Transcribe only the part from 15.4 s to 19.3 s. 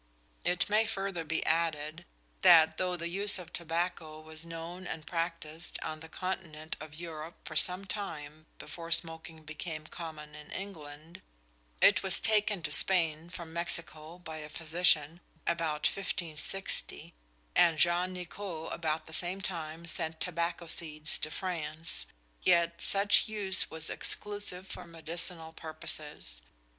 about 1560, and Jean Nicot about the